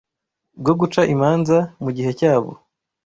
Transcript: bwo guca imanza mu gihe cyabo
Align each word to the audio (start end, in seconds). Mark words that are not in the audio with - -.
bwo 0.59 0.73
guca 0.79 1.01
imanza 1.13 1.57
mu 1.83 1.89
gihe 1.95 2.11
cyabo 2.19 2.51